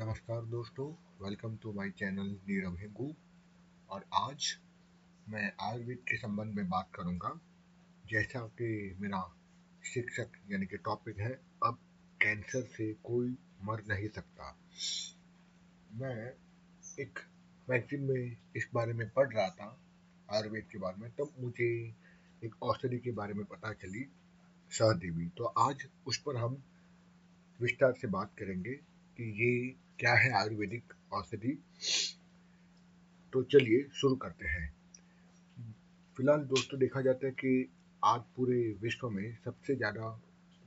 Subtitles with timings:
[0.00, 0.86] नमस्कार दोस्तों
[1.24, 3.14] welcome to my channel Nirav Hingu
[3.90, 4.56] और आज
[5.28, 7.40] मैं आयुर्वेद के संबंध में बात करूँगा।
[8.06, 9.36] जैसा कि मेरा
[9.84, 11.78] शिक्षक यानी कि टॉपिक है, अब
[12.22, 14.58] कैंसर से कोई मर नहीं सकता।
[15.94, 16.32] मैं
[17.00, 17.18] एक
[17.70, 19.80] मैगजीन में इस बारे में पढ़ रहा था,
[20.32, 21.94] आयुर्वेद के बारे में तब तो मुझे
[22.44, 24.06] एक औषधि के बारे में पता चली,
[24.70, 26.62] सहदेवी। तो आज उस पर हम
[27.60, 28.80] विस्तार से बात करेंगे।
[29.18, 31.58] कि ये क्या है आयुर्वेदिक औषधि?
[33.32, 34.74] तो चलिए शुरू करते हैं।
[36.16, 37.70] फ़िलहाल दोस्तों देखा जाता है कि
[38.04, 40.20] आज पूरे विश्व में सबसे ज़्यादा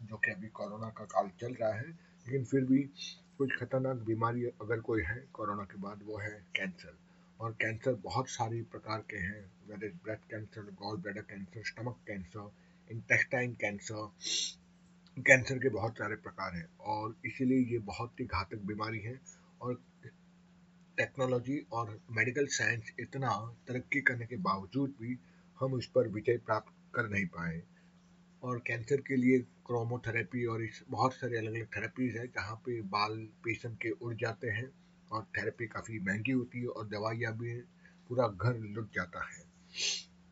[0.09, 2.83] जो कि अभी कोरोना का काल चल रहा है, लेकिन फिर भी
[3.37, 6.97] कुछ खतरनाक बीमारी अगर कोई है, कोरोना के बाद वो है कैंसर।
[7.39, 12.51] और कैंसर बहुत सारे प्रकार के हैं weather cancer gall bladder cancer stomach cancer
[12.91, 14.11] intestine cancer
[15.17, 19.19] cancer के बहुत सारे प्रकार हैं और इसीलिए ये बहुत ही घातक बीमारी है
[19.61, 19.73] और
[20.97, 23.31] टेक्नोलॉजी और मेडिकल साइंस इतना
[23.67, 25.17] तरक्की करने के बावजूद भी
[25.61, 27.61] हम उस पर विजय प्राप्त कर नहीं पाए।
[28.43, 32.81] और कैंसर के लिए क्रोमोथेरेपी और इस बहुत सारे अलग अलग थेरेपीज है जहाँ पे
[32.81, 34.69] बाल पेशेंट के उड़ जाते हैं
[35.11, 37.53] और थेरेपी काफ़ी महँगी होती है और दवाइयाँ भी
[38.09, 39.43] पूरा घर लुट जाता है।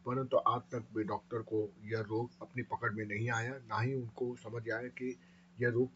[0.05, 3.94] परंतु आज तक भी डॉक्टर को यह रोग अपनी पकड़ में नहीं आया, ना ही
[3.94, 5.16] उनको समझ आया कि
[5.61, 5.89] यह रोग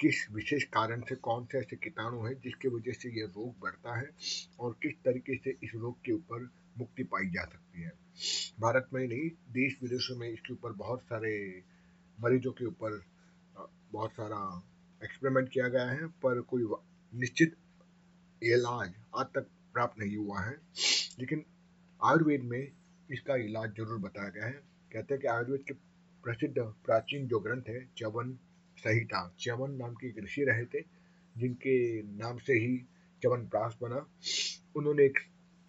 [0.00, 3.98] किस विशेष कारण से, कौन से ऐसे कीटाणु हैं जिसकी वजह से यह रोग बढ़ता
[3.98, 4.10] है
[4.60, 7.92] और किस तरीके से इस रोग के ऊपर मुक्ति पाई जा सकती है।
[8.60, 11.62] भारत में नहीं, देश विदेशों में इसके ऊपर बहुत सारे
[12.18, 13.00] मरीजों के ऊपर
[13.92, 14.40] बहुत सारा
[15.04, 16.66] एक्सपेरिमेंट किया गया है, पर कोई
[17.14, 17.56] निश्चित
[18.42, 20.56] इलाज आज तक प्राप्त नहीं हुआ है।
[21.18, 21.44] लेकिन
[22.04, 22.72] आयुर्वेद में
[23.10, 24.52] इसका इलाज ज़रूर बताया गया है।
[24.92, 25.74] कहते हैं कि आयुर्वेद के
[26.24, 28.32] प्रसिद्ध प्राचीन जो ग्रंथ है, च्यवन
[28.78, 30.80] संहिता, च्यवन नाम के एक ऋषि रहे थे,
[31.36, 32.76] जिनके नाम से ही
[33.22, 34.06] च्यवन प्रास बना।
[34.76, 35.18] उन्होंने एक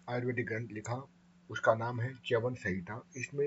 [0.08, 1.02] आयुर्वेदिक ग्रंथ लिखा,
[1.50, 3.46] उसका नाम है च्यवन संहिता। इसमें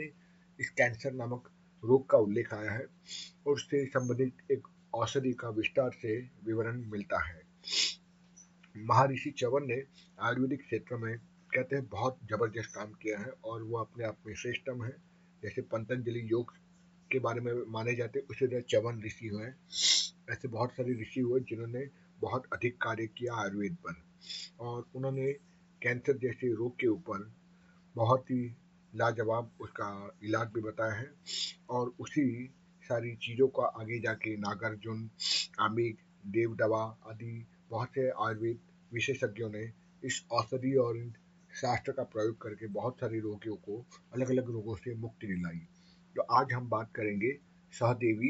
[0.60, 1.50] इस कैंसर नामक
[1.84, 2.86] रोग का उल्लेख आया है
[3.48, 7.42] और उससे संबंधित एक औषधि का विस्तार से विवरण मिलता है।
[8.76, 9.82] महर्षि च्यवन ने
[10.22, 11.16] आयुर्वेदिक क्षेत्र में
[11.56, 14.96] कहते हैं, बहुत ज़बरदस्त काम किया है और वो अपने आप में श्रेष्ठम है।
[15.44, 16.54] जैसे पतंजलि योग
[17.12, 19.48] के बारे में माने जाते हैं, उसी तरह चवन ऋषि हुए
[20.30, 21.88] ऐसे बहुत सारे ऋषि हुए जिन्होंने
[22.22, 24.02] बहुत अधिक कार्य किया आयुर्वेद पर।
[24.60, 25.32] और उन्होंने
[25.82, 27.32] कैंसर जैसे रोग के ऊपर
[27.96, 28.44] बहुत ही
[28.96, 31.10] लाजवाब उसका इलाज भी बताया है
[31.70, 32.26] और उसी
[32.84, 35.10] सारी चीज़ों का आगे जाके नागार्जुन
[35.60, 35.98] आमिक
[36.28, 38.60] देव दवा आदि बहुत से आयुर्वेद
[38.94, 39.72] विशेषज्ञों ने
[40.04, 40.98] इस औषधि और
[41.54, 45.60] शास्त्र का प्रयोग करके बहुत सारे रोगियों को अलग अलग रोगों से मुक्ति दिलाई।
[46.16, 47.40] तो आज हम बात करेंगे
[47.74, 48.28] सहदेवी,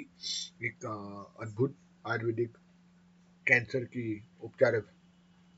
[0.64, 0.86] एक
[1.42, 2.58] अद्भुत आयुर्वेदिक
[3.48, 4.92] कैंसर की उपचारक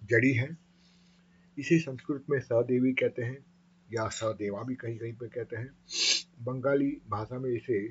[0.04, 0.58] जड़ी है।
[1.58, 3.46] इसे संस्कृत में सहदेवी कहते हैं,
[3.94, 5.70] या सहदेवा भी कहीं कहीं पर कहते हैं।
[6.44, 7.88] बंगाली भाषा में इसे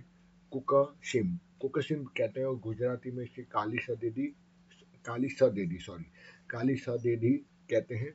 [0.52, 4.26] कुकसिम कुकसिम कहते हैं और गुजराती में इसे काली सदेदी
[5.04, 6.04] काली सदेदी सॉरी
[6.50, 7.32] काली सदेदी
[7.70, 8.12] कहते हैं।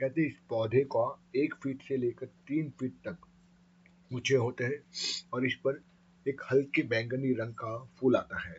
[0.00, 1.04] कहते इस पौधे का
[1.36, 3.26] एक फीट से लेकर तीन फीट तक
[4.10, 4.82] ऊँचे होते हैं
[5.32, 5.80] और इस पर
[6.26, 8.56] एक हल्के बैंगनी रंग का फूल आता है।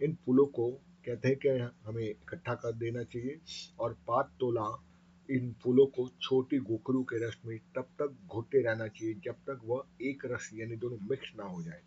[0.00, 0.70] इन फूलों को
[1.06, 1.48] कहते हैं कि
[1.88, 3.38] हमें इकट्ठा कर देना चाहिए
[3.78, 4.66] और पात तोला
[5.30, 9.60] इन फूलों को छोटी गोखरू के रस में तब तक घोटे रहना चाहिए जब तक
[9.64, 11.80] वह एक रस यानी दोनों मिक्स ना हो जाए।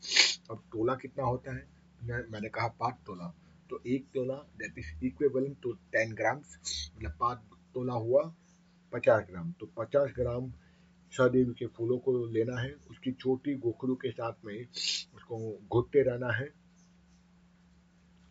[0.52, 1.68] अब तोला कितना होता है?
[2.04, 3.28] मैंने कहा पात तोला।
[3.70, 6.58] तो एक tola that is equable to ten grams
[6.98, 8.24] मतलब पात तोला हुआ
[8.94, 10.52] पचास ग्राम। तो पचास ग्राम
[11.14, 14.60] सहदेवी के फूलों को लेना है। उसकी छोटी गोखरू के साथ में
[15.16, 15.38] उसको
[15.72, 16.48] घुटते रहना है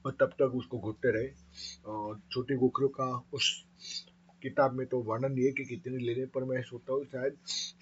[0.05, 1.28] और तब तक उसको घुटते रहे।
[1.87, 3.53] और छोटी गोखरू का उस
[4.43, 7.37] किताब में तो वर्णन है कि कितने लेने पर मैं सोचता हूँ, शायद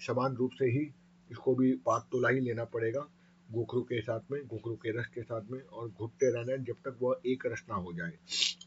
[0.07, 0.83] समान रूप से ही
[1.29, 3.07] इसको भी पात तोला ही लेना पड़ेगा।
[3.49, 6.75] गोखरू के साथ में, गोखरू के रस के साथ में और घुटते रहना है जब
[6.85, 8.11] तक वह एक रस ना हो जाए।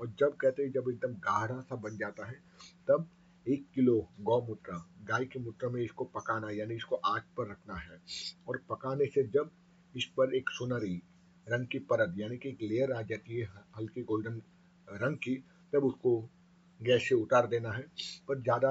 [0.01, 2.35] और जब कहते हैं जब एकदम गाढ़ा सा बन जाता है,
[2.89, 3.07] तब
[3.47, 4.73] एक किलो गौमूत्र
[5.09, 8.01] गाय के मूत्र में इसको पकाना, यानी इसको आग पर रखना है।
[8.49, 9.51] और पकाने से जब
[9.95, 11.03] इस पर एक सुनहरी
[11.47, 14.41] रंग की परत, यानी कि एक लेयर आ जाती है, हल्की गोल्डन
[14.89, 15.35] रंग की,
[15.73, 16.31] तब उसको
[16.81, 17.83] गैस से उतार देना है।
[18.29, 18.71] पर ज़्यादा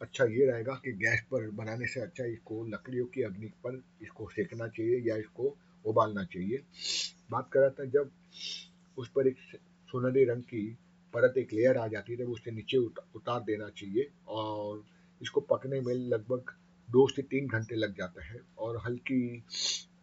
[0.00, 4.28] अच्छा ये रहेगा कि गैस पर बनाने से अच्छा इसको, लकड़ियों की अग्नि पर इसको
[4.28, 6.62] सेकना चाहिए या इसको उबालना चाहिए।
[7.30, 8.10] बात कर रहा था जब
[8.98, 9.36] उस पर एक
[9.88, 10.78] सुनहरी रंग की
[11.14, 14.84] परत एक लेयर आ जाती है तब उससे नीचे उतार देना चाहिए और
[15.20, 16.52] इसको पकने में लगभग
[16.88, 19.44] दो से तीन घंटे लग जाते हैं और हल्की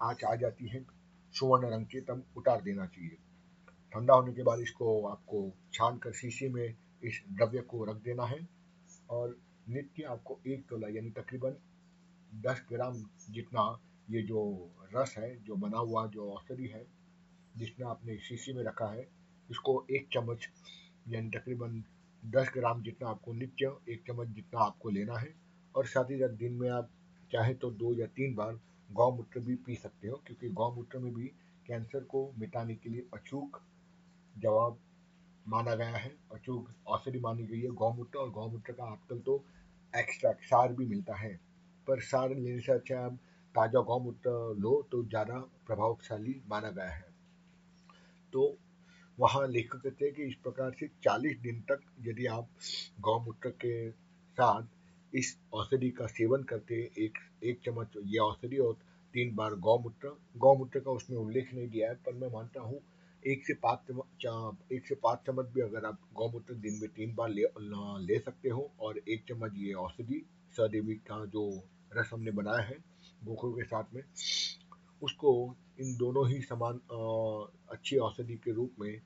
[0.02, 0.86] आँच आ जाती है,
[1.34, 3.18] सुवर्ण रंग की, तब उतार देना चाहिए।
[3.94, 5.42] ठंडा होने के बाद इसको आपको
[5.74, 8.40] छान कर शीशे में इस द्रव्य को रख देना है
[9.10, 9.38] और
[9.70, 11.56] नित्य आपको एक तोला, यानी तकरीबन
[12.32, 13.64] 10 ग्राम जितना
[14.10, 14.42] ये जो
[14.96, 16.86] रस है, जो बना हुआ जो औषधि है
[17.56, 19.08] जिसमें आपने शीशी में रखा है,
[19.50, 20.48] इसको एक चम्मच
[21.08, 21.84] यानी तकरीबन
[22.24, 25.34] 10 ग्राम जितना आपको नित्य, एक चम्मच जितना आपको लेना है।
[25.76, 26.90] और साथ ही साथ दिन में आप
[27.32, 28.60] चाहे तो दो या तीन बार
[28.90, 31.26] गौमूत्र भी पी सकते हो, क्योंकि गौमूत्र में भी
[31.68, 33.62] कैंसर को मिटाने के लिए अचूक
[34.36, 34.78] जवाब
[35.46, 39.44] माना गया है। अचूक औषधि मानी गई है गौमूत्र और गौमूत्र का आजकल तो
[39.94, 41.34] एक्स्ट्रा सार भी मिलता है।
[41.88, 43.18] पर सार लेने से अच्छा आप
[43.56, 44.30] ताज़ा गौमूत्र
[44.60, 47.06] लो तो ज़्यादा प्रभावशाली माना गया है।
[48.34, 48.58] तो
[49.18, 52.48] वहाँ लेखक कहते हैं कि इस प्रकार से 40 दिन तक यदि आप
[53.02, 53.90] गौमूत्र के
[54.38, 54.64] साथ
[55.14, 58.74] इस औषधि का सेवन करते हैं, एक एक चम्मच ये औषधि और
[59.14, 62.80] तीन बार गौमूत्र गौमूत्र का उसमें उल्लेख नहीं दिया है, पर मैं मानता हूँ
[63.24, 67.16] एक से पाँच चम्मच एक से पाँच चम्मच भी अगर आप गौमूत्र दिन में तीन
[67.16, 67.44] बार ले
[68.06, 70.22] ले सकते हो, और एक चम्मच ये औषधि
[70.56, 71.50] सदेवी का जो
[71.98, 72.78] रस हमने बनाया है
[73.26, 74.02] गोखरू के साथ में
[75.02, 75.32] उसको
[75.80, 76.80] इन दोनों ही समान
[77.72, 79.02] अच्छी औषधि के रूप में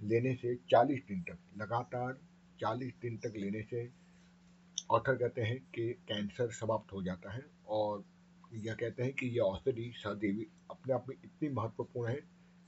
[0.00, 2.18] लेने से 40 दिन तक, लगातार
[2.60, 3.88] 40 दिन तक लेने से
[4.90, 8.04] ऑथर कहते हैं कि कैंसर समाप्त हो जाता है और
[8.54, 12.16] यह कहते हैं कि यह औषधि सदेवी अपने आप में इतनी महत्वपूर्ण है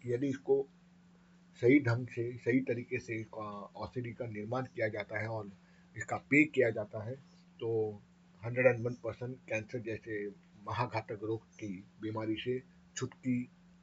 [0.02, 0.66] कि यदि इसको
[1.62, 5.50] सही ढंग से, सही तरीके से औषधि का निर्माण किया जाता है और
[5.96, 7.14] इसका पे किया जाता है
[7.60, 7.70] तो
[8.42, 10.26] hundred and one percent cancer जैसे
[10.66, 11.68] महाघातक रोग की
[12.02, 12.58] बीमारी से
[12.96, 13.38] छुटकी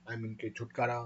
[0.06, 1.00] आई मीन के छुटकारा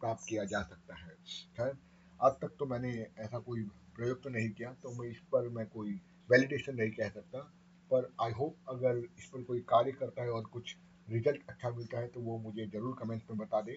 [0.00, 1.14] प्राप्त किया जा सकता है।
[1.56, 1.76] खैर,
[2.20, 3.62] आज तक तो मैंने ऐसा कोई
[3.96, 7.38] प्रयोग तो नहीं किया तो मैं इस पर मैं कोई वैलिडेशन नहीं कह सकता।
[7.90, 10.76] पर आई होप अगर इस पर कोई कार्य करता है और कुछ
[11.08, 13.72] रिज़ल्ट अच्छा मिलता है तो वो मुझे ज़रूर कमेंट्स में बता दे,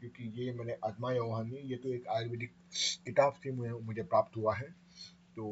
[0.00, 2.52] क्योंकि ये मैंने आजमाया हुआ नहीं, ये तो एक आयुर्वेदिक
[3.06, 4.68] किताब से मुझे प्राप्त हुआ है।
[5.36, 5.44] तो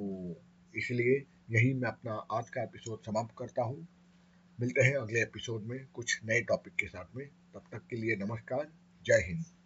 [0.75, 1.15] इसलिए
[1.51, 3.87] यही मैं अपना आज का एपिसोड समाप्त करता हूँ।
[4.63, 8.17] मिलते हैं अगले एपिसोड में कुछ नए टॉपिक के साथ में। तब तक के लिए
[8.17, 8.73] नमस्कार,
[9.03, 9.62] जय हिंद।